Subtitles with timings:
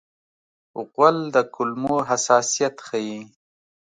[0.89, 3.19] غول د کولمو حساسیت ښيي.